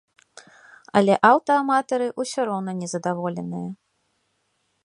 Але 1.01 1.13
аўтааматары 1.31 2.07
ўсё 2.23 2.39
роўна 2.51 2.71
незадаволеныя. 2.81 3.69